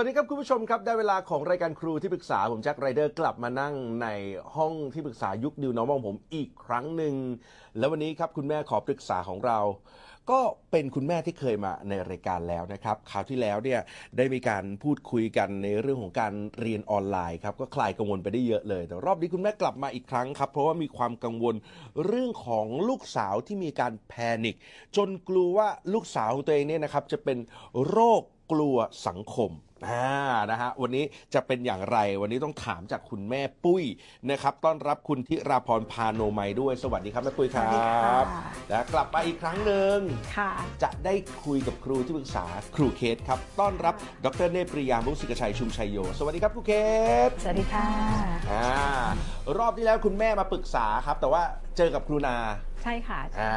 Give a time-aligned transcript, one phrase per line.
[0.00, 4.08] วัสดีครับคุณผู้ชมครับ ได้เวลาของรายการครูที่ปรึกษาผมแจ็คไรเดอร์กลับมานั่งใน
[4.56, 7.14] ห้องที่ปรึกษายุคดิวน้องมองผมอีกครั้งหนึ่ง
[7.78, 9.58] แล้ววันนี้ครับคุณแม่ขอปรึกษาของเรา
[10.30, 13.80] ก็เป็นคุณแม่ที่เคยมาในรายการแล้วนะครับคราวที่แล้วเนี่ย
[14.16, 21.54] ได้มีการพูดคุยกันในเรื่องของการเรียนออนไลน์ครับก็คลายกังวลไปได้เยอะเลย แต่รอบนี้คุณแม่กลับมาอีกครั้งครับเพราะว่ามีความกังวล
[22.06, 24.56] เรื่องของลูกสาวที่มีการแพนิค
[24.96, 27.38] จนกลัวว่าลูกสาวของตัวเองเนี่ยนะครับจะเป็น
[27.88, 28.76] โรค กลัว
[29.06, 29.52] สังคม
[29.86, 30.12] อ่า
[30.50, 33.84] นะฮะวันนี้จะเป็นอย่างไรวันนี้ต้องถามจากคุณแม่ปุ้ย
[34.30, 38.24] นะครับ ต้อนรับคุณทิราพรพาโนมัยด้วย สวัสดีครับแม่ปุ้ยครัสวัสดีค่ะบ
[38.68, 39.98] และกลับมาอีกครั้งหนึ่ง
[40.36, 40.50] ค่ะ
[40.82, 41.14] จะได้
[41.44, 42.44] คุยกับครูที่ปรึกษา
[42.76, 46.72] ครูเคสครับ ต้อนรับ ดรเนตรปริยามุสิกชัยชุมชัยโย สวัสดีครับครูเค
[47.28, 47.88] สสวัสดีค่ะ
[48.50, 48.66] อ่า
[49.58, 51.42] รอบที่แล้วคุณแม่มาปรึกษาครับ แต่ว่า
[51.76, 52.36] เจอกับครูนา
[52.82, 53.56] ใช่ค่ะ อ่า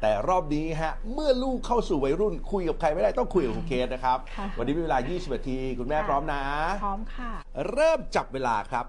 [0.00, 6.42] แต่รอบนี้ฮะเมื่อลูกเข้าสู่วัยรุ่นคุยกับใครไม่ได้ต้องคุยกับครูเคสนะครับ ค่ะ วันนี้มีเวลา 20นาทีคุณแม่ค่ะพร้อมนะ
[6.84, 7.30] พร้อมค่ะ
[7.70, 8.86] เริ่มจับเวลาครับ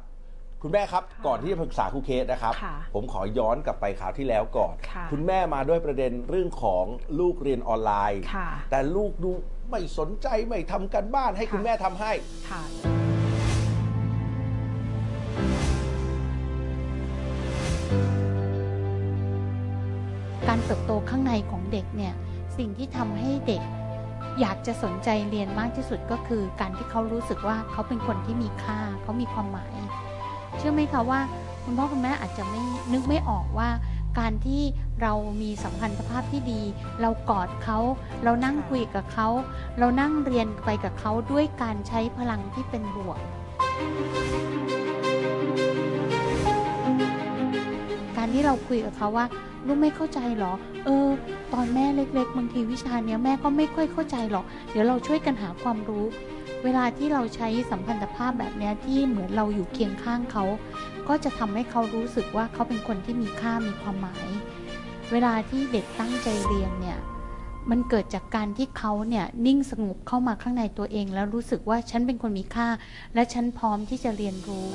[0.64, 6.86] คุณแม่ครับก่อนที่จะปรึกษาครูเคสนะครับ ค่ะผมขอย้อนกลับไปข่าวที่แล้วก่อนค่ะคุณแม่มาด้วยประเด็นเรื่องของ
[7.20, 9.32] ลูกเรียนออนไลน์ ค่ะแต่ลูกดู
[9.70, 12.12] ไม่สนใจไม่ทำกันบ้านให้ค่ะ คุณแม่ทำให้
[12.50, 12.62] ค่ะ
[20.68, 22.14] เติบโตข้างในของเด็กเนี่ย
[22.58, 23.62] สิ่งที่ทำให้เด็ก
[24.40, 29.76] อยากจะสนใจเรียนมากที่สุดก็คือ การที่เขารู้สึกว่าเขาเป็นคนที่มีค่าเขามีความหมาย
[30.58, 31.20] เชื่อไหมคะว่า
[31.64, 32.62] คุณพ่อคุณแม่อาจจะไม่
[32.94, 33.70] นึกไม่ออกว่า
[34.20, 34.62] การที่
[35.02, 36.62] เรามีสัมพันธภาพที่ดี
[37.02, 37.78] เรากอดเขา
[38.24, 39.28] เรานั่งคุยกับเขา
[39.80, 43.20] เรานั่งเรียนไปกับเขาด้วยการใช้พลังที่เป็นบวก
[48.28, 49.26] การที่เราคุยกับเขาว่า
[49.68, 50.54] ลูกไม่เข้าใจหรอ
[50.86, 51.08] เออ
[51.54, 56.06] ตอนแม่เล็ก ๆ บางทีวิชาเนี้ยแม่ก็ไม่ค่อยเข้าใจหรอก เดี๋ยวเราช่วยกันหาความรู้
[56.64, 60.44] เวลาที่เราใช้สัมพันธภาพแบบเนี้ยที่เหมือนเราอยู่เคียงข้างเขา
[61.08, 64.28] ก็จะทำให้เขารู้สึกว่าเขาเป็นคนที่มีค่ามีความหมาย
[65.12, 67.00] เวลาที่เด็กตั้งใจเรียนเนี่ย
[67.70, 72.68] มันเกิดจากการที่เขาเนี่ยนิ่งสงบเข้ามาข้างในตัวเอง แล้วรู้สึกว่าฉันเป็นคนมีค่า
[73.14, 74.68] และฉันพร้อมที่จะเรียนรู้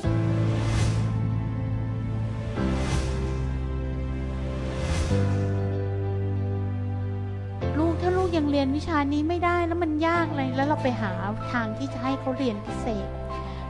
[8.63, 11.13] ยังเรียนวิชานี้ไม่ได้แล้วมันยากเลยแล้วเราไปหา
[11.53, 13.09] ทางที่จะให้เขาเรียนพิเศษ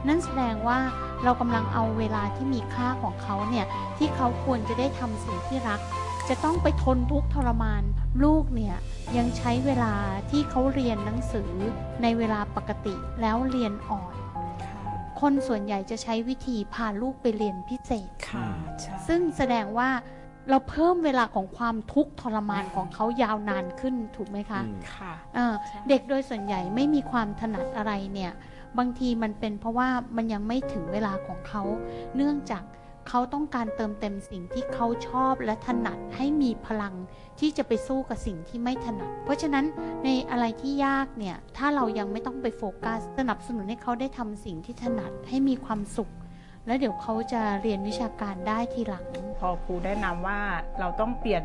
[0.08, 0.78] นั่นแสดงว่า
[1.24, 3.66] เรากำลังเอาเวลาที่มีค่าของเขาเนี่ย
[3.98, 5.80] ที่เขาควรจะได้ทำสิ่งที่รัก
[6.28, 7.82] จะต้องไปทนทุกข์ทรมาน
[8.24, 8.76] ลูกเนี่ย
[9.16, 9.94] ยังใช้เวลา
[10.30, 11.52] ที่เขาเรียนหนังสือ
[12.02, 14.14] ในเวลาปกติแล้วเรียนอ่อน
[15.20, 18.46] คนส่วนใหญ่จะใช้วิธีพาลูกไปเรียนพิเศษค่ะ
[18.80, 19.90] ใช่ซึ่งแสดงว่า
[20.50, 28.32] เราเพิ่มเวลาของความทุกข์ทรมานของเขายาวนานขึ้นถูกไหมคะอืมค่ะเอ่อใช่เด็กโดยส่วนใหญ่ไม่มีความถนัดอะไรเนี่ย
[28.78, 31.62] บางทีมันเป็นเพราะว่ามันยังไม่ถึงเวลาของเขา
[32.16, 32.62] เนื่องจาก
[33.08, 36.94] เขาต้องการเติมเต็มสิ่งที่เขาชอบและถนัดให้มีพลัง
[37.40, 39.64] ที่จะไปสู้กับสิ่งที่ไม่ถนัด เพราะฉะนั้น
[40.04, 46.10] ในอะไรที่ยากเนี่ย ถ้าเรายังไม่ต้องไปโฟกัส สนับสนุนให้เขาได้ทำสิ่งที่ถนัดให้มีความสุข
[46.66, 49.06] แล้วเดี๋ยวเขาจะเรียนวิชาการได้ทีหลัง
[49.40, 50.40] พอครูแนะนำว่า
[50.80, 51.44] เราต้องเปลี่ยน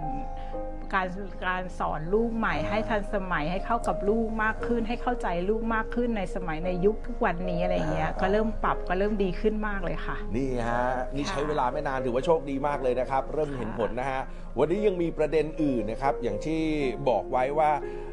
[0.93, 1.07] การ
[1.45, 10.83] การสอนลูกใหม่ ให้ทันสมัยให้เข้ากับลูกมากขึ้น ให้เข้าใจลูกมากขึ้นในสมัยในยุคทุกวันนี้อะไรเงี้ยอ่าก็เริ่มปรับก็เริ่มดีขึ้นมากเลยค่ะ นี่ฮะ
[11.15, 14.21] นี่ค่ะใช้เวลาไม่นานถือว่าโชคดีมากเลยนะครับ เริ่มเห็นผลนะฮะ
[14.59, 16.61] วันนี้ยังมีประเด็นอื่นนะครับอย่างที่
[17.09, 18.06] บอกไว้ว่าอ่า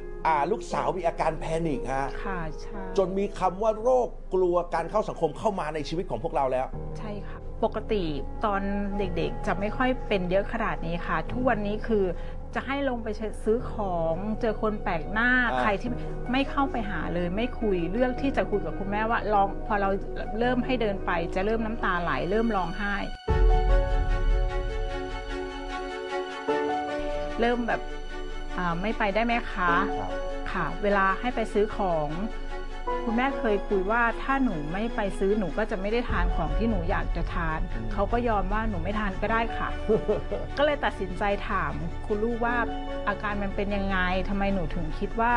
[0.50, 6.66] ลูกสาวมีอาการแพนิคฮะค่ะใช่จนมีคำว่าโรคกลัวการเข้าสังคมเข้ามาในชีวิตของพวกเราแล้ว
[6.98, 8.04] ใช่ค่ะ ปกติ
[8.44, 8.62] ตอน
[8.98, 12.04] เด็กๆ จะไม่ค่อยเป็นเยอะขนาดนี้ค่ะ ทุกวันนี้คือ
[12.54, 13.08] จะให้ลงไป
[13.44, 15.90] ซื้อของเจอคนแปลกหน้าอ่า ใครที่
[16.32, 19.90] ไม่เข้าไปหาเลยไม่คุยเรื่องที่จะคุยกับคุณแม่ว่าลองพอเรา
[20.38, 22.94] เริ่มให้เดินไป จะเริ่มน้ำตาไหลเริ่มร้องไห้
[27.40, 27.80] เริ่มแบบ
[28.58, 29.70] อ่าไม่ไปได้ไหมคะ
[30.00, 30.23] ครับ
[30.54, 32.08] ค่ะ เวลาให้ไปซื้อของ
[33.04, 37.58] คุณแม่เคยคุยว่าถ้าหนูไม่ไปซื้อหนูก็จะไม่ได้ทานของที่หนูอยากจะทาน
[37.92, 39.68] เขาก็ยอมว่าหนูไม่ทานก็ได้ค่ะ
[40.58, 41.72] ก็เลยตัดสินใจถาม
[42.06, 42.56] คุณลูกว่า
[43.08, 43.98] อาการมันเป็นยังไง
[44.28, 45.34] ทำไมหนูถึงคิดว่า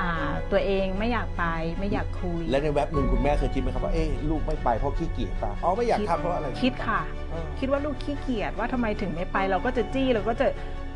[0.00, 1.44] อ่าตัวเองไม่อยากไป
[1.78, 10.46] ไม่อยากคุย และในแว็บหนึ่งคุณแม่เคยคิดไหมครับว่าเอ๊ะลูกไม่ไปเพราะขี้เกียจป่ะอ๋อไม่อยากทำเพราะอะไรคิดค่ะเออคิดว่าลูกขี้เกียจว่าทำไมถึงไม่ไปเราก็จะจี้เราก็จะ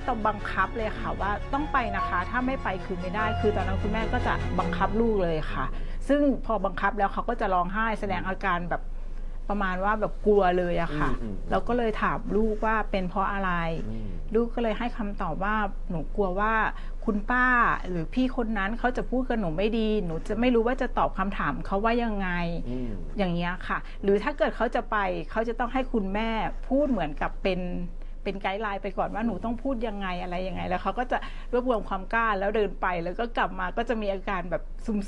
[0.08, 5.64] ต้องบังคับเลยค่ะว่าต้องไปนะคะ ถ้าไม่ไปคือไม่ได้ คือตอนนั้นคุณแม่ก็จะบังคับลูกเลยค่ะ
[6.08, 8.82] ซึ่งพอบังคับแล้วเขาก็จะร้องไห้แสดงอาการแบบ
[9.48, 13.50] ประมาณว่าแบบกลัวเลยอะค่ะ อืมอืมเราก็เลยถามลูกว่าเป็นเพราะอะไร
[13.88, 15.56] อืม ลูกก็เลยให้คำตอบว่า
[15.90, 16.54] หนูกลัวว่า
[17.04, 17.46] คุณป้า
[17.88, 22.28] หรือพี่คนนั้นเขาจะพูดกับหนูไม่ดี หนูจะไม่รู้ว่าจะตอบคำถามเขาว่ายังไง
[22.70, 24.96] อืม อย่างเงี้ยค่ะ หรือถ้าเกิดเขาจะไป
[25.30, 26.30] เขาจะต้องให้คุณแม่
[26.68, 27.60] พูดเหมือนกับเป็น
[28.24, 31.18] เป็นไกด์ไลน์ไปก่อนว่าหนูต้องพูดยังไงอะไรยังไง แล้วเขาก็จะ
[31.52, 34.62] รวบรวมความกล้าแล้วเดินไปแล้วก็กลับมาก็จะมีอาการแบบ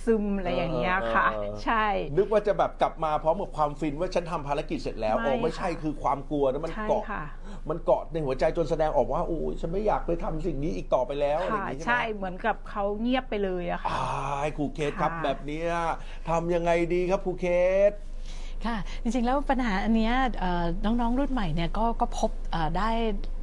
[0.04, 1.86] ซึมๆอะไรอย่างเงี้ยค่ะเออใช่
[2.16, 7.22] นึกว่าจะแบบกลับมาพร้อมกับความฟินว่าฉันทำภารกิจเสร็จแล้วไม่โอ้ไม่ใช่ค่ะคือความกลัวนะมันใช่เกาะค่ะ
[7.68, 15.70] มันเกาะในหัวใจจนแสดงออกว่าโอ้ยฉันไม่อยากไปทำสิ่งนี้อีกต่อไปแล้วอะไรอค่ะย่างนี้ใช่ใช่ไหมเหมือนกับเขาเงียบไปเลยอะค่ะอ้ายครูเคสครับค่ะแบบเนี้ย
[16.28, 17.46] ทำยังไงดีครับครูเค
[17.90, 17.92] ส
[18.66, 22.90] ค่ะจริงๆแล้วปัญหาอันเนี้ยเอ่อน้องๆรุ่นใหม่เนี่ยก็ก็พบเอ่อได้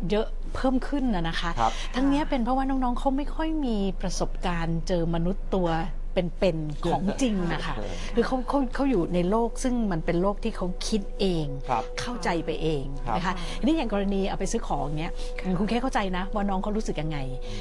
[0.10, 5.70] เยอะเพิ่มขึ้นนะนะคะครับทั้งเนี้ยเป็นเพราะว่าน้องๆเขาไม่ค่อยมีประสบการณ์เจอมนุษย์ตัว
[6.14, 7.76] เป็นๆของจริงนะคะ
[8.16, 15.12] คือเขาเขาเขาอยู่ในโลกซึ่งมันเป็นโลกที่เขาคิดเอง ครับเข้าใจไปเองครับนะคะทีนี้อย่างกรณีเอาไปซื้อของเนี้ย
[15.60, 17.18] คุณแค่เข้าใจนะ ว่าน้องเขารู้สึกยังไง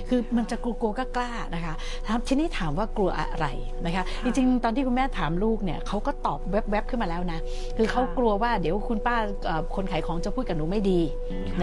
[0.08, 1.74] คือมันจะกลัวๆกล้าๆนะคะ
[2.06, 3.46] ถามทีนี้ถามว่ากลัวอะไร
[3.86, 7.38] นะคะจริงๆ ตอนที่คุณแม่ถามลูกเนี่ยเขาก็ตอบแวบๆขึ้นมาแล้วนะ
[7.76, 9.16] คือเขากลัวว่าเดี๋ยวคุณป้า
[9.46, 11.00] เอ่อคนขายของจะพูดกับหนูไม่ดี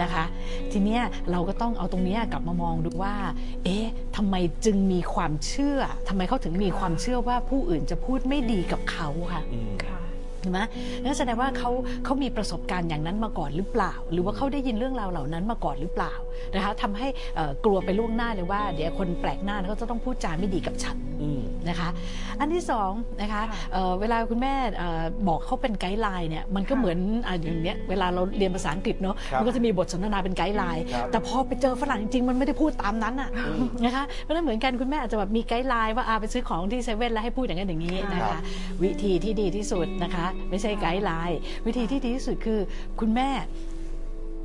[0.02, 0.24] นะคะ
[0.72, 3.14] ทีเนี้ยเราก็ต้องเอาตรงเนี้ยกลับมามองดูว่า
[3.64, 3.86] เอ๊ะ
[4.16, 4.34] ทำไม
[4.64, 5.78] จึงมีความเชื่อ
[6.08, 9.98] ทำไมเขาถึงมีความเชื่อว่าผู้อื่นจะพูดไม่ดีกับเขาค่ะอืมค่ะ
[10.40, 10.60] เห็นไหม
[11.04, 11.70] นั่นแสดงว่าเขา
[12.04, 16.12] เขามีประสบการณ์อย่างนั้นมาก่อนหรือเปล่า หรือว่าเขาได้ยินเรื่องราวเหล่านั้นมาก่อนหรือเปล่า
[16.54, 21.09] นะคะทำให้เอ่อกลัวไปล่วงหน้าเลยว่า เดี๋ยวคนแปลกหน้าเขาจะต้องพูดจาไม่ดีกับฉันอืม
[21.68, 21.88] นะคะ
[22.40, 22.90] อันที่สอง
[23.20, 38.42] นะคะค่ะเอ่อเวลาคุณแม่เอ่อบอกเขาเป็น guideline เนี่ยมันก็ค่ะเหมือนอะอย่างเนี้ยเวลาเราเรียนภาษาอังกฤษเนาะครับมันก็จะมีบทสนทนาเป็น guideline ครับ แต่พอไปเจอฝรั่งจริงๆมันไม่ได้พูดตามนั้นอะอืมนะคะเพราะฉะนั้นเหมือนกันคุณแม่อาจจะแบบมี guideline ว่าอาไปซื้อของที่เซเว่นแล้วให้พูดอย่างนั้นอย่างนี้นะคะครับ
[38.82, 42.60] วิธีที่ดีที่สุดนะคะ ไม่ใช่ guidelineวิธีที่ดีที่สุดคือ
[43.00, 43.30] คุณแม่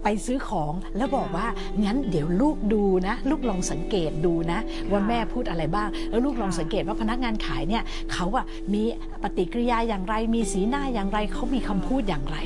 [0.07, 1.47] ไปซื้อของแล้วบอกว่า
[1.83, 4.59] งั้นเดี๋ยวลูกดูนะ ลูกลองสังเกตดูนะ
[4.91, 8.83] ว่าแม่พูดอะไรบ้าง แล้วลูกลองสังเกตว่าพนักงานขายเนี่ยเขาอะมี
[9.23, 12.37] ปฏิกิริยาอย่างไร มีสีหน้าอย่างไรเขามีคำพูดอย่างไร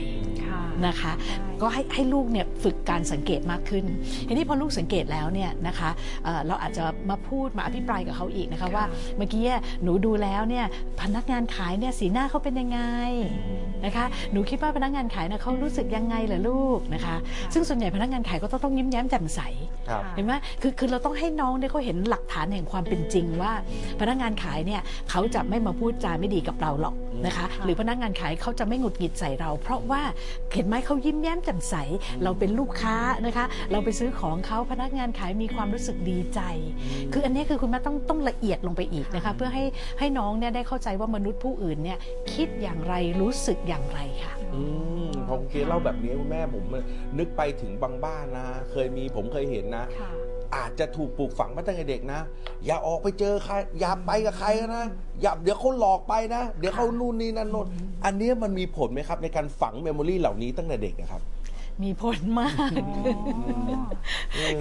[0.44, 3.86] ค่ะนะคะใช่ ก็ให้ให้ลูกเนี่ยฝึกการสังเกตมากขึ้น
[4.28, 5.90] ทีนี้พอลูกสังเกตแล้วเนี่ยนะคะ
[6.24, 8.86] เอ่อเราอาจจะมาพูดมาอภิปรายกับเขาอีกนะคะค่ะว่า
[9.18, 9.44] เมื่อกี้
[9.84, 10.66] หนูดูแล้วเนี่ย
[11.02, 12.80] พนักงานขายเนี่ยสีหน้าเขาเป็นยังไง
[13.86, 17.16] นะคะหนูคิดว่าพนักงานขายนะเขารู้สึกยังไงเหรอลูกนะคะ
[17.54, 19.42] ซึ่งส่วนใหญ่พนักงานขายก็ต้องต้องยิ้มแย้มแจ่มใส
[19.90, 23.52] ครับเห็นไหมคือคือเราต้องให้น้องเนี่ยเขาเห็นหลักฐานแห่งความเป็นจริงว่า
[24.00, 26.96] พนักงานขายเนี่ยเขาจะไม่มาพูดจาไม่ดีกับเราหรอก
[27.26, 30.02] นะคะ หรือพนักงานขายเขาจะไม่หงุดหงิดใส่เรา เพราะว่า
[30.54, 31.76] เห็นไหมเขายิ้มแย้มแจ่มใส
[32.24, 36.42] เราเป็นลูกค้านะคะ เราไปซื้อของเขาพนักงานขายมีความรู้สึกดีใจ
[37.14, 39.64] คืออันนี้คือคุณแม่ต้องต้องละเอียดลงไปอีกนะคะ เพื่อให้
[40.00, 41.98] ให้น้องเนี่ยได้เข้าใจว่ามนุษย์ผู้อื่นเนี่ย
[42.34, 44.62] คิดอย่างไรรู้สึกอย่างไรค่ะอื
[45.08, 46.64] มพอคุณเคสเล่าแบบนี้คุณแม่ผม
[47.20, 50.12] นึกไปถึงบางบ้านนะ เคยมีผมเคยเห็นนะค่ะ
[50.58, 52.22] อาจจะถูกปลูกฝังมาตั้งแต่เด็กนะ
[52.66, 54.86] อย่าออกไปเจอใครอย่าไปกับใครนะ
[55.22, 57.68] อย่าเดี๋ยวเขาหลอกไปนะ เดี๋ยวเขานู่นนี่นั่นโน่น
[58.06, 61.22] อันเนี้ยมันมีผลไหมครับ ในการฝังเมมโมรีเหล่านี้ตั้งแต่เด็กนะครับ
[61.84, 62.72] มีผลมาก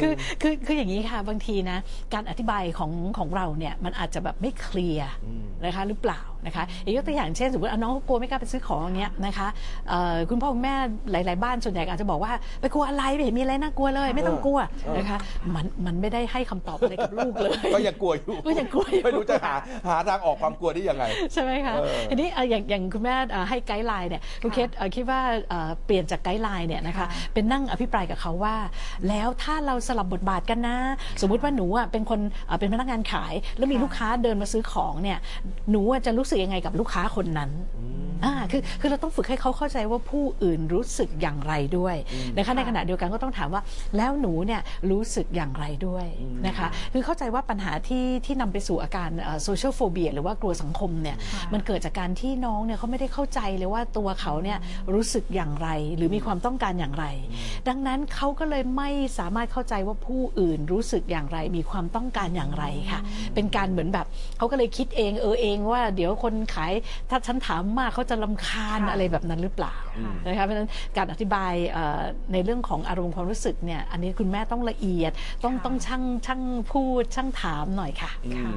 [0.01, 1.79] คือคือคืออย่างนี้ค่ะบางทีนะ
[2.15, 9.49] การอธิบายของของเราเนี่ยมันอาจจะแบบไม่เคลียร์อืมนะคะหรือเปล่านะคะอีกยกตัวอย่างเช่นสมมติเอาน้องเขากลัวไม่กล้าไปซื้อของอย่างเงี้ยนะคะ
[9.89, 10.75] เอ่อคุณพ่อคุณแม่
[11.11, 15.19] หลาย ๆ บ้านส่วนใหญ่อาจจะบอกว่าไปกลัวอะไรไม่เห็นมีอะไรน่ากลัวเลย ไม่ต้องกลัวเออนะคะ
[15.55, 19.55] มันมันไม่ได้ให้คำตอบอะไรกับลูกเลย ก็ยังกลัวอยู่ก็ยังกลัวอยู่ไม่รู้จะหา
[19.89, 28.57] หาทางออกความกลัวได้ยังไงใช่ไหมคะเออทีนี้เอ่ออย่างอย่างคุณแม่เอ่อให้ไกด์ไลน์เนี่ยคุณเคสเอ่อคิดว่าเอ่อเปลี่ยนจาก guideline เนี่ยนะคะค่ะเป็นนั่งอภิปรายกับเขาว่า
[29.09, 30.77] แล้วถ้าเราสลับบทบาทกันนะ
[31.21, 35.19] สมมุติว่าหนูอะเป็นคนเอ่อเป็นพนักงานขาย แล้วมีลูกค้าเดินมาซื้อของเนี่ย
[35.71, 37.51] หนูอะจะรู้สึกยังไงกับลูกค้าคนนั้น
[38.18, 41.97] อ่าคือคือเราต้องฝึกให้เขาเข้าใจว่าผู้อื่นรู้สึกอย่างไรด้วย
[42.37, 43.63] นะคะในขณะเดียวกันก็ต้องถามว่า
[43.97, 44.61] แล้วหนูเนี่ย
[44.91, 46.07] รู้สึกอย่างไรด้วย
[46.47, 49.11] นะคะคือเข้าใจว่าปัญหาที่ที่นำไปสู่อาการ
[49.43, 54.59] social phobia หรือว่ากลัวสังคมเนี่ยค่ะมันเกิดจากการที่น้องเนี่ยเขาไม่ได้เข้าใจเลยว่าตัวเขาเนี่ย
[54.95, 57.07] รู้สึกอย่างไร หรือมีความต้องการอย่างไร
[57.69, 63.01] ดังนั้นเขาก็เลยไม่สามารถเข้าใจว่าผู้อื่นรู้สึกอย่างไร มีความต้องการอย่างไรค่ะ
[63.35, 64.07] เป็นการเหมือนแบบ
[64.39, 66.73] เขาก็เลยคิดเองเออเองว่าเดี๋ยวคนขาย
[67.11, 75.13] ถ้าฉันถามมากเขาจะลำคาญค่ะอะไรแบบนั้นหรือเปล่าอืมนะคะเพราะฉะนั้นการอธิบายเอ่อในเรื่องของอารมณ์ความรู้สึกเนี่ยอันนี้คุณแม่ต้องละเอียด
[75.45, 78.53] ต้องค่ะต้องช่างช่างพูดช่างถามหน่อยค่ะอืมค่ะ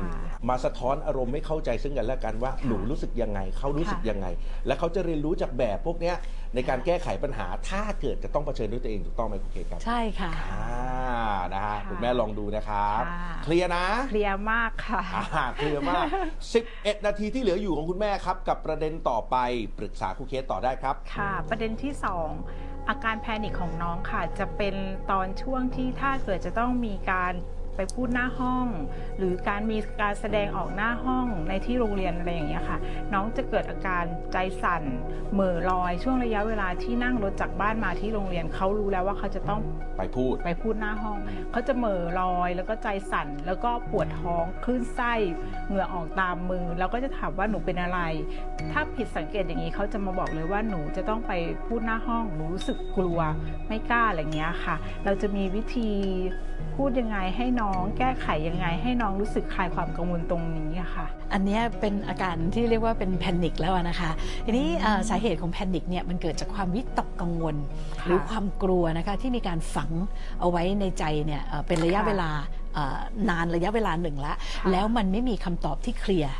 [0.49, 4.27] มาสะท้อนอารมณ์ไม่เข้าใจซึ่งกันและกันว่าหนูรู้สึกยังไงเขารู้สึกค่ะยังไง
[4.67, 6.15] และเขาจะเรียนรู้จากแบบพวกเนี้ย
[6.55, 10.69] ในการแก้ไขปัญหาถ้าเกิดจะต้องเผชิญด้วยตัวเองถูกต้องไหมคุณเคครับใช่ค่ะ อ่า
[11.53, 16.05] นะฮะค่ะคุณแม่ลองดูนะครับค่ะ เคลียร์นะ เคลียร์มากค่ะ อ่าเคลียร์มาก
[16.55, 19.35] 11 นาทีที่เหลืออยู่ของคุณแม่ครับ กับประเด็นต่อไป
[19.77, 21.93] ปรึกษาครูเคสต่อได้ครับ ค่ะ ประเด็นที่
[22.39, 24.75] 2อาการแพนิคของน้องค่ะ จะเป็น
[25.11, 27.33] ตอนช่วงที่ถ้าเกิดจะต้องมีการ
[27.75, 28.67] ไปพูดหน้าห้อง
[29.17, 32.77] หรือการมีการแสดงออกหน้าห้องในที่โรงเรียนอะไรอย่างเงี้ยค่ะ
[33.13, 34.83] น้องจะเกิดอาการใจสั่น
[35.33, 39.61] เหม่อลอย ช่วงระยะเวลาที่นั่งรถจากบ้านมาที่โรงเรียนเขารู้แล้วว่าเขาจะต้อง
[39.97, 41.17] ไปพูดไปพูดหน้าห้อง
[41.51, 45.13] เขาจะเหม่อลอย แล้วก็ใจสั่นแล้วก็ปวดท้องคลื่นไส้
[45.67, 47.99] เหงื่อออกตามมือ แล้วก็จะถามว่าหนูเป็นอะไร
[48.71, 51.31] ถ้าผิดสังเกตอย่างนี้เขาจะมาบอกเลยว่าหนูจะต้องไป
[51.67, 53.19] พูดหน้าห้องหนูรู้สึกกลัว
[53.67, 54.75] ไม่กล้าอะไรเงี้ยค่ะ
[55.05, 55.89] เราจะมีวิธี
[56.75, 64.11] พูดยังไงให้น้อง แก้ไขยังไง ให้น้องรู้สึกคลายความกังวลตรงนี้อะค่ะ อันเนี้ยเป็นอาการที่เรียกว่าเป็นแพนิคแล้วอะนะคะ
[64.45, 67.55] ทีนี้เอ่อสาเหตุของแพนิคเนี่ยมันเกิดจากความวิตกกังวล
[68.01, 69.91] ค่ะหรือความกลัวนะคะที่มีการฝัง
[70.39, 72.29] เอาไว้ในใจเนี่ยเอ่อเป็นระยะค่ะเวลา
[72.73, 72.99] เอ่อ
[73.29, 76.33] นานระยะเวลาหนึ่งละค่ะแล้วมันไม่มีคำตอบที่เคลียร์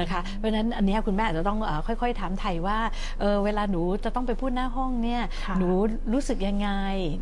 [0.00, 2.78] นะคะเพราะฉะนั้นอันเนี้ยคุณแม่อาจจะต้องเอ่อค่อย ๆ ถามไทยว่า
[3.20, 5.70] เออเวลาหนูจะต้องไปพูดหน้าห้องเนี่ยค่ะหนู
[6.12, 6.70] รู้สึกยังไง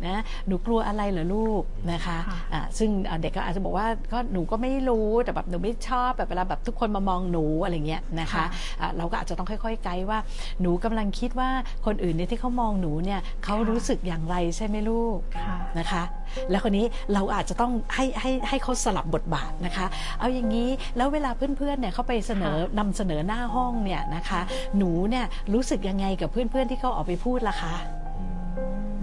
[0.07, 8.45] นะหนูกลัวอะไรเหรอลูกนะคะค่ะอะซึ่งเอ่อเด็กก็อาจจะบอกว่าก็หนูก็ไม่รู้แต่แบบหนูไม่ชอบแบบเวลาแบบทุกคนมามองหนูอะไรเงี้ยนะคะค่ะ
[8.81, 10.19] อะเราก็อาจจะต้องค่อยๆไกด์ว่า
[10.61, 11.49] หนูกำลังคิดว่า
[11.85, 16.03] คนอื่นเนี่ยที่เขามองหนูเนี่ยเขารู้สึกอย่างไรใช่ไหมลูกค่ะนะคะ
[16.49, 19.85] แล้วคนนี้เราอาจจะต้องให้ให้ให้เขาสลับบทบาทนะคะ
[20.19, 24.41] เอาอย่างนี้แล้วเวลาเพื่อนๆเนี่ยเขาไปเสนอค่ะนำเสนอหน้าห้องเนี่ยนะคะ
[24.77, 27.75] หนูเนี่ยรู้สึกยังไงกับเพื่อนๆที่เขาออกไปพูดล่ะคะ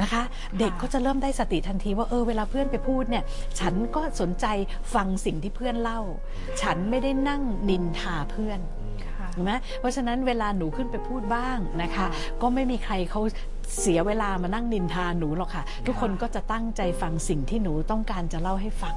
[0.02, 0.23] นะคะ
[0.59, 3.25] เด็กก็จะเริ่มได้สติทันทีว่าเออเวลาเพื่อนไปพูดเนี่ย
[3.61, 4.47] ฉันก็สนใจ
[4.95, 6.00] ฟังสิ่งที่เพื่อนเล่า
[6.62, 8.61] ฉันไม่ได้นั่งนินทาเพื่อน
[9.06, 12.09] ค่ะเห็นไหมเพราะฉะนั้นเวลาหนูขึ้นไปพูดบ้างนะคะค่ะ
[12.42, 13.21] ก็ไม่มีใครเขา
[13.81, 18.97] เสียเวลามานั่งนินทาหนูหรอกค่ะ ทุกคนก็จะตั้งใจฟังสิ่งที่หนูต้องการจะเล่าให้ฟัง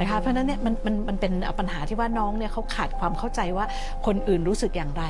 [0.00, 3.66] นะคะเพราะฉะนั้นเนี่ยมันมันมันเป็นปัญหาที่ว่าน้องเนี่ยเขาขาดความเข้าใจว่า
[4.06, 5.04] คนอื่นรู้สึกอย่างไร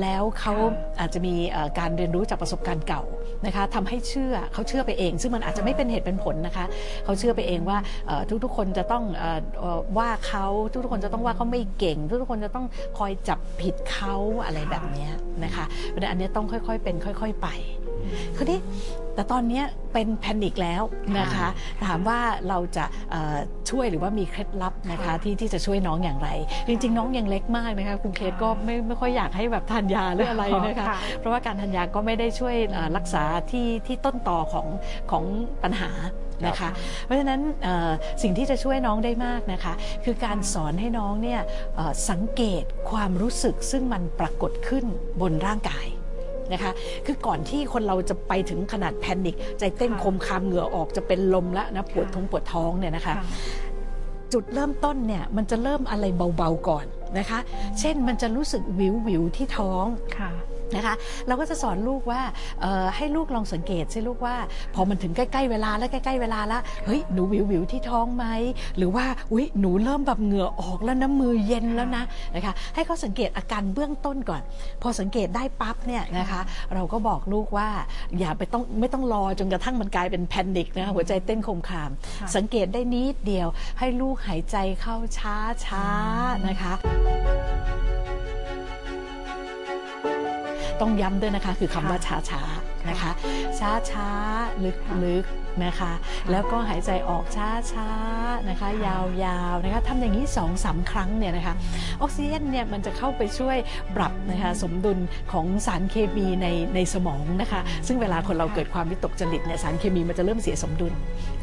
[0.00, 0.54] แล้วเขา
[1.00, 3.02] อาจจะมีเอ่อการเรียนรู้จากประสบการณ์เก่า
[3.46, 6.64] นะคะทำให้เชื่อเขาเชื่อไปเอง ซึ่งมันอาจจะไม่เป็นเหตุเป็นผลนะคะ
[7.04, 12.66] เขาเชื่อไปเองว่าเอ่อทุกๆคนจะต้องเอ่อเอ่อว่าเขาทุกๆคนจะต้องว่าเขาไม่เก่ง ทุกๆคนจะต้อง
[12.98, 14.14] คอยจับผิดเขา
[14.44, 15.12] อะไรแบบเนี้ย
[15.44, 17.48] นะคะเพราะฉะนั้นอันเนี้ยต้องค่อยๆเป็นค่อย ๆ ไป
[18.36, 18.58] คราวนี้
[19.14, 20.82] แต่ตอนเนี้ยเป็นแพนิคแล้ว
[21.18, 21.48] นะคะ
[21.86, 23.36] ถามว่าเราจะเอ่อ
[23.70, 26.28] ช่วยหรือว่ามีเคล็ดลับนะคะที่ที่จะช่วยน้องอย่างไร
[26.68, 34.66] จริง ๆ น้องยังเล็กมากนะคะคุณเคสก็ไม่ไม่ค่อยอยากให้แบบทานยาหรืออะไรนะคะค่ะเพราะว่าการทานยาก็ไม่ได้ช่วยเอ่อรักษาที่ที่ต้นต่อของ
[35.10, 35.24] ของ
[35.62, 35.90] ปัญหา
[36.46, 36.72] นะครัคะบ
[37.04, 37.90] เพราะฉะนั้นเอ่อ
[38.22, 41.40] สิ่งที่จะช่วยน้องได้มากนะคะ คือการสอนให้น้องเนี่ย
[41.76, 44.84] เอ่อสังเกตความรู้สึกซึ่งมันปรากฏขึ้น
[45.20, 45.86] บนร่างกาย
[46.52, 46.72] นะคะ
[47.06, 53.24] คือก่อนที่คนเราจะไปถึงขนาดแพนิคใจเต้นค่ะคมคามเหงื่อออกจะเป็นลมแล้วนะปวดท้องปวดท้องเนี่ยนะคะค่ะ
[54.32, 56.04] จุดเริ่มต้นเนี่ยมันจะเริ่มอะไร
[56.36, 56.84] เบาๆก่อน
[57.18, 57.38] นะคะ
[57.80, 59.84] เช่นมันจะรู้สึกวิววิวๆที่ท้อง
[60.18, 60.30] ค่ะ
[60.74, 60.94] นะคะ
[61.26, 62.20] เราก็จะสอนลูกว่า
[62.60, 64.36] เอ่อให้ลูกลองสังเกตสิลูกว่า
[64.74, 68.26] พอมันถึงใกล้ๆเวลาแล้วใกล้ๆเวลาแล้วเฮ้ยหนูวิววิวๆที่ท้องไหม
[68.76, 72.04] หรือว่าอุ้ยหนูเริ่มแบบเหงื่อออกแล้วนะมือเย็นแล้วนะ
[72.34, 74.42] นะคะให้เขาสังเกตอาการเบื้องต้นก่อน
[74.82, 76.40] พอสังเกตได้ปั๊บเนี่ยนะคะ
[76.74, 77.68] เราก็บอกลูกว่า
[78.18, 86.74] อย่าไปต้องไม่ต้องรอจนกระทั่งมันกลายเป็นแพนิคนะคะหัวใจเต้นโคมคามค่ะสังเกตได้นิดเดียวให้ลูกหายใจเข้าช้าๆนะคะ
[90.80, 93.10] ต้องย้ำด้วยนะคะ คือคำว่าช้าๆ นะคะ
[93.60, 94.64] ช้าๆ
[95.04, 95.92] ลึกๆนะคะ
[96.30, 101.54] แล้วก็หายใจออกช้าๆนะคะ ยาวๆนะคะทำอย่างนี้สองสามครั้งเนี่ยนะคะ
[102.00, 103.56] ออกซิเจนเนี่ยมันจะเข้าไปช่วย
[103.96, 104.98] ปรับนะคะสมดุล
[105.32, 110.92] ของสารเคมีในในสมองนะคะ ซึ่งเวลาคนเราเกิดความวิตกจริตเนี่ยสารเคมีมันจะเริ่มเสียสมดุล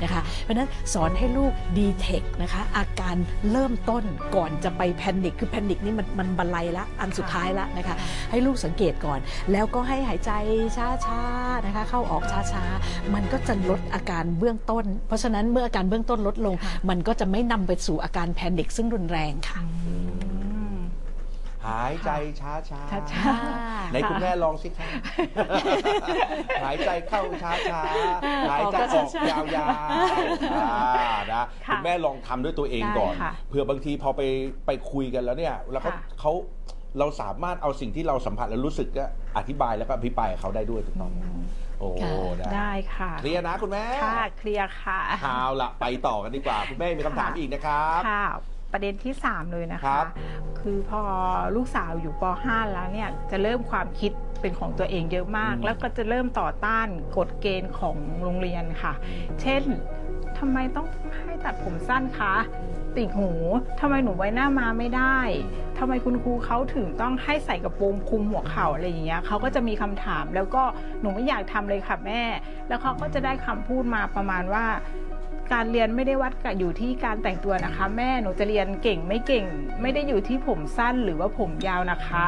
[0.03, 3.15] นะคะ เพราะฉะนั้นสอนให้ลูกดีเทคนะคะอาการ
[3.51, 4.03] เริ่มต้น
[4.35, 7.95] ก่อนจะไปแพนิคคือแพนิคนี่มันมันบรรลัยละอันสุดท้ายละนะคะ
[8.31, 9.19] ให้ลูกสังเกตก่อน
[9.51, 10.31] แล้วก็ให้หายใจ
[10.77, 19.93] ช้าๆนะคะเข้าออกช้าๆ มันก็จะลดอาการเบื้องต้น เพราะฉะนั้นเมื่ออาการเบื้องต้นลดลงค่ะมันก็จะไม่นำไปสู่อาการแพนิคซึ่งรุนแรงค่ะอื
[20.75, 20.77] ม
[21.67, 22.09] หายใจ
[22.41, 23.35] ช้าช้าช้า
[23.93, 24.89] ในคุณแม่ลองสิครับ
[26.63, 34.21] หายใจเข้าช้าช้าๆหายใจออกช้าๆยาวๆอ่านะค่ะคุณแม่ลองทำด้วยตัวเองก่อนได้ค่ะเผื่อบางทีพอไป
[34.65, 36.31] ไปคุยกันแล้วเนี่ย แล้วเขาค่ะเขา
[36.99, 39.05] เราสามารถเอาสิ่งที่เราสัมผัสและรู้สึกก็
[39.37, 41.23] อธิบายแล้วก็อภิปรายกับเขาได้ด้วยถูกต้องไหม
[41.79, 48.25] โอ้ค่ะได้ได้ค่ะเคลียร์นะคุณแม่ค่ะเคลียร์ค่ะเอาละไปต่อกันดีกว่า คุณแม่มีคำถามอีกนะครับค่ะ
[48.71, 50.05] ประเด็นที่ 3 เลยนะครัคะบ
[50.59, 51.01] คือพอ
[51.55, 58.93] ลูกสาวอยู่ป .5 แล้วเนี่ยจะเริ่มความคิดเป็นของตัวเองเยอะมาก แล้วก็จะเริ่มต่อต้านกฎเกณฑ์ของโรงเรียนค่ะ
[59.41, 59.63] เช่น
[60.37, 62.33] ทำไมต้องให้ตัดผมสั้นคะ
[62.97, 63.29] ติ่งหู
[63.79, 65.19] ทำไมหนูไว้หน้ามาไม่ได้
[65.77, 70.63] ทำไมคุณครูเขาถึงต้องให้ใส่กระโปรงคลุมหัวเข่าอะไรอย่างเงี้ยเขาก็จะมีคำถามแล้วก็
[71.01, 72.23] หนูไม่อยากทำเลยค่ะแม่
[72.67, 74.65] แล้วเขาก็จะได้คำพูดมาประมาณว่า
[75.53, 79.45] การเรียนไม่ได้วัดกับอยู่ที่การแต่งตัวนะคะ แม่หนูจะเรียนเก่งไม่เก่ง
[79.81, 82.25] ไม่ได้อยู่ที่ผมสั้นหรือว่าผมยาวนะคะ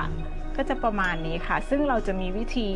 [0.58, 2.70] ก็จะประมาณนี้ค่ะ ซึ่งเราจะมีวิธี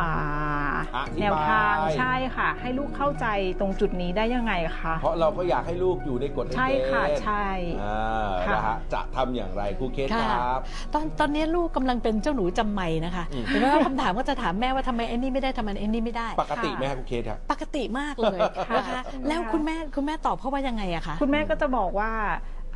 [0.00, 3.26] อ่าอธิบายแนวทางใช่ค่ะ ให้ลูกเข้าใจ
[3.60, 7.46] ตรงจุดนี้ได้ยังไงคะเพราะเราก็อยากให้ลูกอยู่ในกฎในเกณฑ์ใช่ค่ะใช่
[7.84, 10.60] อ่าค่ะนะฮะจะทำอย่างไรครูเคสคค่ะรับ
[10.94, 22.10] ตอนตอนนี้ลูกกำลังเป็นเจ้าหนูจำไม่นะคะอืมเห็นไหมว่าคำถามก็จะถามแม่ว่าทำไมไอ้นี่ไม่ได้ทำไมไอ้นี่ไม่ได้ ปกติไหมฮะครูเคสครับปกติมากเลยค่ะนะคะแล้วคุณแม่คุณแม่ตอบเขาว่ายังไงอะคะคุณแม่ก็จะบอกว่า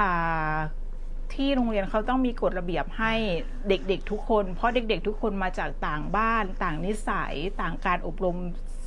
[0.00, 0.54] อ่า
[1.34, 3.14] ที่โรงเรียนเขาต้องมีกฎระเบียบให้
[3.68, 8.36] เด็กๆทุกคน เพราะเด็กๆทุกคนมาจากต่างบ้าน ต่างนิสัย ต่างการอบรม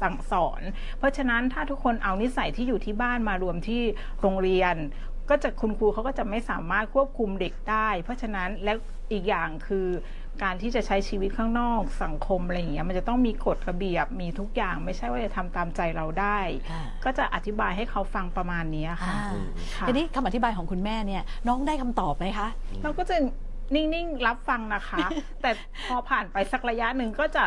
[0.01, 0.61] สั่งสอน
[0.97, 3.81] เพราะฉะนั้นถ้าทุกคนเอานิสัยที่อยู่ที่บ้านมารวมที่
[4.21, 4.75] โรงเรียน
[5.29, 8.73] ก็จะคุณครูเขาก็จะไม่สามารถควบคุมเด็กได้ เพราะฉะนั้นและ
[9.11, 9.87] อีกอย่างคือ
[10.41, 16.39] การที่จะใช้ชีวิตข้างนอกสังคมอะไรอย่างเงี้ยมันจะต้องมีกฎระเบียบมีทุกอย่างไม่ใช่ว่าจะทำตามใจเราได้
[16.71, 19.31] ค่ะก็จะอธิบายให้เขาฟังประมาณนี้ค่ะอ่า
[19.75, 22.47] ค่ะทีนี้คำอธิบายของคุณแม่เนี่ยน้องได้คำตอบไหมคะ
[22.83, 23.15] เราก็จะ
[23.75, 25.05] นิ่งๆรับฟังนะคะ
[25.41, 25.51] แต่
[25.87, 27.45] พอผ่านไปสักระยะหนึ่งก็จะ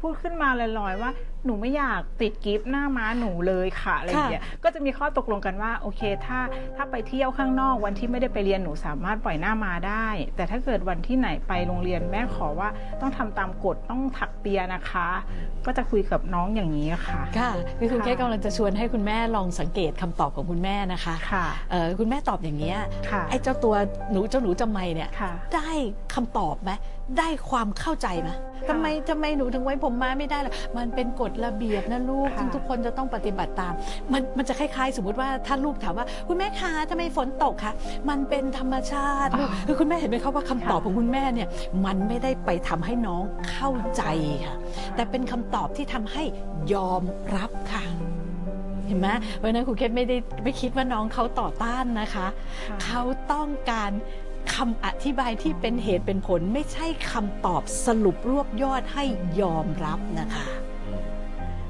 [0.00, 1.10] พูดขึ้นมาลอยๆว่า
[1.44, 6.38] หนูไม่อยากติดกิฟต์หน้าม้าหนูเลยค่ะอะไรอย่างเงี้ยก็จะมีข้อตกลงกันว่าโอเค ถ้า
[6.76, 12.68] ถ้าไปเที่ยวข้างนอกวันที่ไม่ได้ไปเรียนหนูสามารถปล่อยหน้ามาได้ แต่ถ้าเกิดวันที่ไหนไปโรงเรียนแม่ขอว่า
[13.00, 15.08] ต้องทำตามกฎต้องถักเปียนะคะ
[15.66, 22.78] ก็จะคุยกับน้องอย่างนี้ค่ะค่ะคือคุณค่ะเค้กกำลังจะชวนให้คุณแม่ลองสังเกตคำตอบของคุณแม่นะคะค่ะเอ่อคุณแม่ตอบอย่างเงี้ย
[23.10, 23.74] ค่ะไอ้เจ้าตัว
[24.10, 25.70] หนูเจ้าหนูจำไม่เนี่ยค่ะได้
[26.14, 26.70] คำตอบไหม
[27.18, 28.30] ได้ความเข้าใจไหม
[28.68, 33.72] ทำไมทำไมหนูถึงไว้ผมม้าไม่ได้ล่ะมันเป็นกฎระเบียบนะลูกค่ะซึ่งทุกคนจะต้องปฏิบัติตาม
[34.12, 37.72] มันมันจะคล้ายๆ สมมติว่าถ้าลูกถามว่า คุณแม่คะทำไมฝนตกคะ
[38.08, 41.48] มันเป็นธรรมชาติลูกคือคุณแม่เห็นไหมคะว่าคำตอบของคุณแม่เนี่ย
[41.86, 44.02] มันไม่ได้ไปทำให้น้องเข้าใจ
[44.44, 44.56] ค่ะ
[44.94, 46.22] แต่เป็นคำตอบที่ทำให้
[46.74, 47.02] ยอม
[47.36, 47.84] รับค่ะ
[48.86, 52.26] เห็นไหมเพราะฉะนั้นครูเคสไม่ได้ไม่คิดว่าน้องเขาต่อต้านนะคะ
[52.70, 53.90] ค่ะเขาต้องการ
[54.54, 59.04] คำอธิบายที่เป็นเหตุเป็นผลไม่ใช่คำตอบสรุปรวบยอดให้
[59.40, 60.46] ยอมรับนะคะ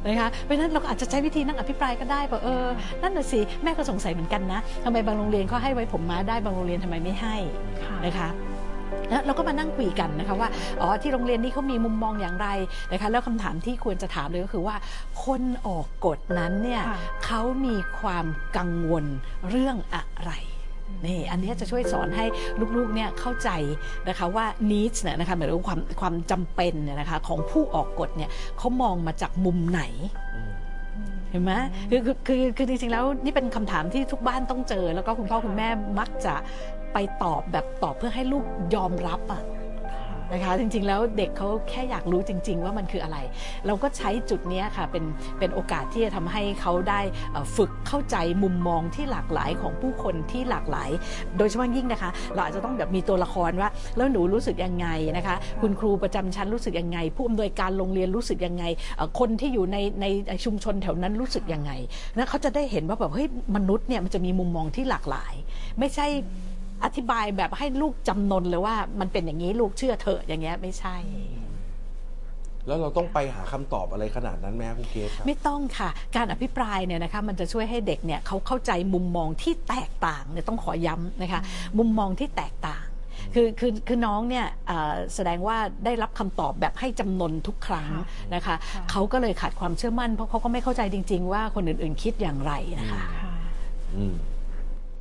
[0.06, 2.66] นะคะเพราะฉะนั้นเราก็อาจจะใช้วิธีนั่งอภิปรายก็ได้บอกเออ
[3.02, 7.36] นั่นน่ะสิแม่ก็สงสัยเหมือนกันนะทำไมบางโรงเรียนเขาให้ไว้ผมม้าได้บางโรงเรียนทำไมไม่ให้
[7.84, 8.30] ค่ะนะคะ
[9.10, 10.48] แล้วเราก็มานั่งคุยกันนะคะว่า
[10.80, 12.48] อ๋อที่โรงเรียนนี้เขามีมุมมองอย่างไร
[12.92, 14.76] นะคะแล้วคำถามที่ควรจะถามเลยก็คือว่า
[15.24, 19.04] คนออกกฎนั้นเนี่ยค่ะเขามีความกังวล
[19.50, 20.32] เรื่องอะไร
[21.06, 22.24] นี่อันเนี้ยจะช่วยสอนให้
[22.76, 23.50] ลูกๆเนี่ยเข้าใจ
[24.08, 29.82] นะคะว่า needs เนี่ยนะคะหมายถึงว่าความความจำเป็นเนี่ยนะคะของผู้ออกกฎเนี่ยเขามองมาจากมุมไหน
[31.30, 31.52] เห็นไหม
[31.90, 36.34] คือคือคือคือจริงๆแล้วนี่เป็นคำถามที่ทุกบ้านต้องเจอ แล้วก็คุณพ่อคุณแม่มักจะ
[36.92, 39.42] ไปตอบแบบตอบเพื่อให้ลูกยอมรับอะ
[40.32, 43.18] นะคะจริงๆ แล้วเด็กเขาแค่อยากรู้จริง ๆ ว่ามันคืออะไร
[43.66, 45.04] เราก็ใช้จุดนี้ค่ะเป็น
[45.38, 47.00] เป็นโอกาสที่จะทำให้เขาได้
[47.56, 50.90] ฝึกเข้าใจมุมมองที่หลากหลายของผู้คนที่หลากหลาย
[51.38, 58.64] โดยเฉพาะยิ่งนะคะ เราอาจจะต้องแบบมีตัวละครว่า แล้วหนูรู้สึกยังไงนะคะ คุณครูประจำชั้นรู้สึกยังไง ผู้อำนวยการโรงเรียนรู้สึกยังไง
[59.18, 60.06] คนที่อยู่ในใน
[60.44, 61.72] ชุมชนแถวนั้นรู้สึกยังไง
[62.16, 65.34] นะเขาจะได้เห็นว่าแบบเฮ้ยมนุษย์เนี่ยมันจะมีมุมมองที่หลากหลาย
[65.78, 66.06] ไม่ใช่
[66.84, 70.96] อธิบายแบบให้ลูกจำนนเลยว่ามันเป็นอย่างนี้ลูกเชื่อเถอะอย่างเงี้ยไม่ใช่
[72.66, 81.40] แล้วเราต้องไปหาคำตอบอะไรขนาดนั้นไหมครับครูเคสครับ ไม่ต้องค่ะ การอภิปรายเนี่ยนะคะมันจะช่วยให้เด็กเนี่ยเขาเข้าใจมุมมองที่แตกต่างเนี่ยต้องขอย้ำนะคะ
[81.78, 82.84] มุมมองที่แตกต่าง
[83.34, 87.88] คือคือคือน้องเนี่ยเอ่อแสดงว่าได้รับคำตอบแบบให้จำนนทุกครั้ง
[88.34, 93.34] นะคะค่ะเขาก็เลยขาดความเชื่อมั่นเพราะเขาก็ไม่เข้าใจจริง ๆ ว่าคนอื่นๆคิดอย่างไรนะคะค่ะ
[93.96, 94.14] อืม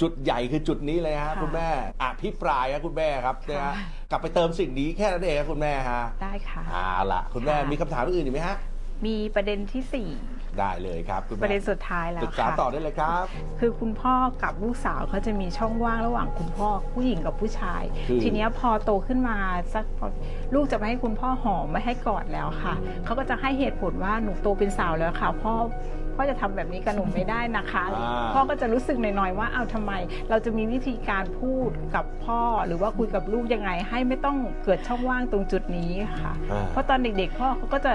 [0.03, 1.69] จุดใหญ่คือจุดนี้เลยฮะค่ะคุณแม่
[2.01, 3.73] อภิปรายครับคุณแม่ครับนะฮะ
[4.11, 8.57] กลับไปเติมสิ่งนี้แค่นั้นเองครับคุณแม่ฮะได้ค่ะ เอาล่ะ คุณแม่ค่ะ มีคำถามอื่นอีกไหมฮะ
[9.05, 10.09] มีประเด็นที่สี่
[10.59, 13.25] ได้เลยครับคุณปแม่ระเด็นสุดท้ายแล้วศึกษาค่ะ ต่อได้เลยครับ
[13.59, 14.13] คือคุณพ่อ
[14.43, 19.37] กับลูกสาวเขาจะมีช่องว่างระหว่างคุณพ่อผู้หญิงกับผู้ชาย คือทีเนี้ยพอโตขึ้นมา
[19.73, 19.85] สัก
[20.53, 22.73] ลูกจะไม่ให้คุณพ่อหอมไม่ให้กอดแล้วค่ะ
[23.05, 25.53] เขาก็จะให้เหตุผลว่าหนูโตเป็นสาวแล้วค่ะพ่อ
[26.15, 29.93] พ่อจะทำแบบนี้กับหนูไม่ได้นะคะอ่าพ่อก็จะรู้สึกหน่อยๆว่าเอาทำไม
[30.29, 37.93] เราจะมีวิธีการพูดกับพ่อหรือว่าคุยกับลูกยังไง ให้ไม่ต้องเกิดช่องว่างตรงจุดนี้ค่ะอ่าเพราะตอนเด็กๆพ่อเขาก็จะ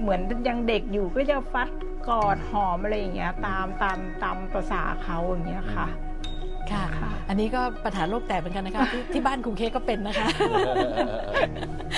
[0.00, 1.68] เหมือนยังเด็กอยู่ก็จะฟัด
[2.08, 5.88] กอดหอมอะไรอย่างเงี้ยตามตามตามภาษาเขาอย่างเงี้ยค่ะ
[6.72, 10.26] ค่ะค่ะ อันนี้ก็ปัญหาโลกแตกเหมือนกันนะคะที่ที่บ้านคุณเค้กก็เป็นนะคะ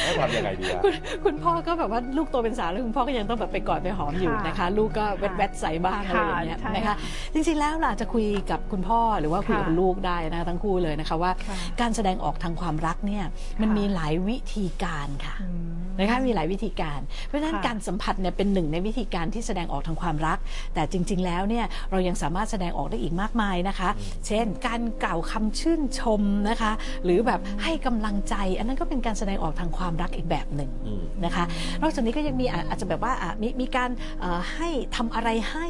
[0.03, 6.97] แล้วทำยังไงดีอะคุณคุณพ่อก็แบบว่าลูกโตเป็นสาวแล้วคุณพ่อก็ยังต้องแบบไปกอดไปหอมอยู่นะคะ ลูกก็แวดแวดๆใส่บ้างอะไรอย่างเงี้ยใช่นะคะค่ะ
[7.35, 13.25] จริงๆแล้วล่ะจะคุยกับคุณพ่อหรือว่าคุยกับค่ะคุณลูกได้นะคะทั้งคู่เลยนะคะว่า ค่ะการแสดงออกทางความรักเนี่ย
[13.61, 20.39] มันค่ะ มีหลายวิธีการค่ะ อืม นะคะมีหลายวิธีการ เพราะฉะนั้นค่ะการสัมผัสเนี่ยเป็นหนึ่งในวิธีการที่แสดงออกทางความรัก
[20.75, 23.89] แต่จริง ๆ แล้วเนี่ยเรายังสามารถแสดงออกได้อีกมากมายนะคะ
[24.27, 26.73] เช่นการกล่าวคำชื่นชมนะคะ
[27.05, 31.45] หรือแบบให้กำลังใจ อันนั้นก็เป็นการแสดงออกทางความรักอีกแบบหนึ่งอืมนะคะ
[31.83, 35.67] นอกจากนี้ก็ยังมีอะอาจจะแบบว่าอะมีมีการเอ่อให้ทำอะไรให้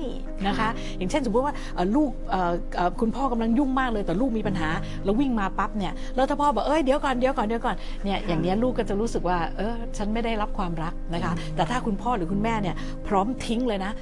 [0.46, 4.68] นะคะ อย่างเช่นสมมติว่าเอ่อลูกเอ่อเอ่อคุณพ่อกำลังยุ่งมากเลยแต่ลูกมีปัญหา
[5.05, 12.76] แล้ววิ่งมาปั๊บเนี่ยแล้วถ้าพ่อบอกเอ้ยเดี๋ยวก่อนเดี๋ยวก่อนเดี๋ยวก่อนเนี่ยอย่างเนี้ยลูกก็จะรู้สึกว่าเออฉันไม่ได้รับความรักนะคะ แต่ถ้าคุณพ่อหรือคุณแม่เนี่ย
[13.09, 13.92] พร้อมทิ้งเลยนะ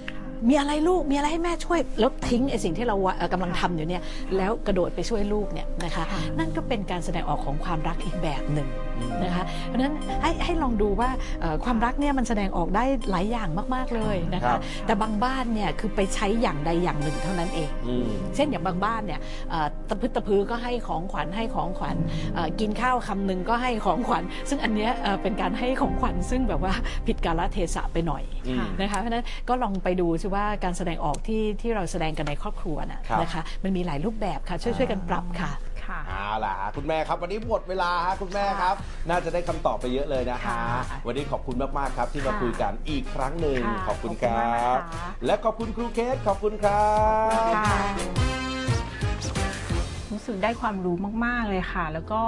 [0.49, 4.03] มีอะไรลูกมีอะไรให้แม่ช่วย แล้วทิ้งไอ้สิ่งที่เราเอ่อกำลังทำอยู่เนี่ย
[4.37, 8.88] แล้วกระโดดไปช่วยลูกเนี่ยนะคะค่ะนั่นก็เป็นการแสดงออกของความรักอีกแบบหนึ่งอืม
[9.25, 21.97] นะคะเพราะฉะนั้นให้ให้ลองดูว่าเอ่อความรักเนี่ยมันแสดงออกได้หลายอย่างมาก ๆเลยนะครัคะบแต่บางบ้านเนี่ยคือไปใช้อย่างใดอย่างหนึ่งเท่านั้นเองอืมเช่นอย่างบางบ้านเนี่ยเอ่อตะพึดตะพือก็ให้ของขวัญให้ของขวัญ
[22.35, 26.73] เอ่อกินข้าวคำหนึ่งก็ให้ของขวัญ ซึ่งอันเนี้ยเอ่อเป็นการให้ของขวัญซึ่งแบบว่า
[27.07, 35.51] ผิดกาลเทศะไปหน่อยอืมนะคะเพราะฉะนั้นก็ลองไปดูซิว่าการแสดงออกที่ที่เราแสดงกันในครอบครัวน่ะครับนะคะมันมีหลายรูปแบบค่ะช่วยช่วยกันปรับค่ะ
[35.89, 38.75] ค่ะเอาล่ะคุณแม่ครับวันนี้หมดเวลาฮะคุณแม่ครับ
[39.09, 40.61] น่าจะได้คำตอบไปเยอะเลยนะฮะค่ะ
[41.07, 46.93] วันนี้ขอบคุณมากๆครับที่มาค่ะคุยกันอีกครั้งหนึ่งค่ะขอบคุณขอบคคุณรัมากบนะคะ และขอบคุณครูเคสขอบคุณครั
[47.51, 47.81] บ ค่ะ
[50.13, 52.23] รู้สึกได้ความรู้มาก ๆ เลยค่ะ แล้วก็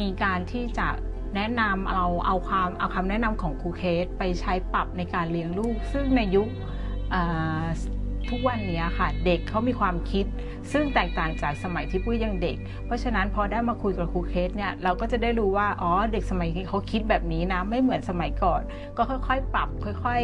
[0.00, 0.88] มีการที่จะ
[1.36, 6.48] แนะนำเอาเอาความเอาคำแนะนำของครูเคสไปใช้ปรับในการเลี้ยงลูก ซึ่งในยุค
[7.10, 7.22] เอ่
[7.62, 7.64] อ
[8.34, 10.26] ทุกวันนี้ค่ะ เด็กเขามีความคิด
[10.72, 18.62] ซึ่งแตกต่างจากสมัยที่ปุ้ยยังเด็ก เพราะฉะนั้นพอได้มาคุยกับครูเคสเนี่ยเราก็จะได้รู้ว่าอ๋อเด็กสมัยนี้เขาคิดแบบนี้นะไม่เหมือนสมัยก่อน
[18.96, 20.22] ก็ค่อยๆ ปรับค่อย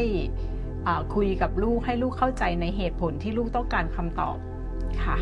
[0.56, 4.36] ๆคุยกับลูกให้ลูกเข้าใจในเหตุผลที่ลูกต้องการคำตอบ
[5.04, 5.16] ค่ะ